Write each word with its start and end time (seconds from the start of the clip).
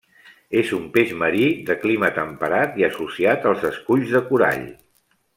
És 0.59 0.69
un 0.77 0.85
peix 0.95 1.11
marí, 1.23 1.43
de 1.67 1.75
clima 1.83 2.09
temperat 2.17 2.79
i 2.83 2.87
associat 2.91 3.45
als 3.51 3.67
esculls 3.73 4.15
de 4.15 4.23
corall. 4.31 4.65